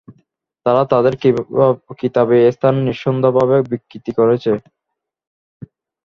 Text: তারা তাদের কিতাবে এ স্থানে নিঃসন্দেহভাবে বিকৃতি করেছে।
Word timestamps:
তারা 0.65 0.83
তাদের 0.91 1.13
কিতাবে 1.99 2.35
এ 2.41 2.51
স্থানে 2.55 2.79
নিঃসন্দেহভাবে 2.87 3.57
বিকৃতি 3.71 4.11
করেছে। 4.19 4.51